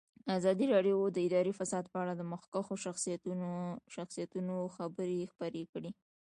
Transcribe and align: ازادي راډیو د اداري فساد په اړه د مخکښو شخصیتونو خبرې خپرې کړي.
ازادي 0.37 0.65
راډیو 0.73 0.97
د 1.15 1.17
اداري 1.27 1.53
فساد 1.59 1.85
په 1.91 1.97
اړه 2.03 2.13
د 2.15 2.21
مخکښو 2.31 2.75
شخصیتونو 3.95 4.57
خبرې 4.75 5.29
خپرې 5.33 5.63
کړي. 5.71 5.91